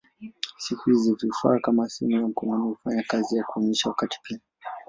[0.57, 4.39] Siku hizi vifaa kama simu ya mkononi hufanya kazi ya kuonyesha wakati pia.